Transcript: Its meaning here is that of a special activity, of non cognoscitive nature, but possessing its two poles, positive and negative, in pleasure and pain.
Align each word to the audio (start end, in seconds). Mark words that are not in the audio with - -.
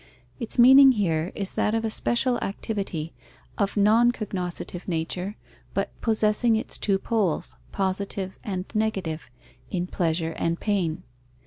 Its 0.39 0.57
meaning 0.57 0.93
here 0.93 1.31
is 1.35 1.53
that 1.53 1.75
of 1.75 1.85
a 1.85 1.91
special 1.91 2.39
activity, 2.39 3.13
of 3.59 3.77
non 3.77 4.11
cognoscitive 4.11 4.87
nature, 4.87 5.35
but 5.75 5.91
possessing 6.01 6.55
its 6.55 6.79
two 6.79 6.97
poles, 6.97 7.55
positive 7.71 8.39
and 8.43 8.65
negative, 8.73 9.29
in 9.69 9.85
pleasure 9.85 10.33
and 10.39 10.59
pain. 10.59 11.03